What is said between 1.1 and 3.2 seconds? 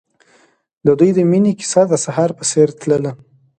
د مینې کیسه د سهار په څېر تلله.